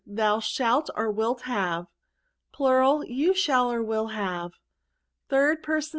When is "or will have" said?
3.71-4.53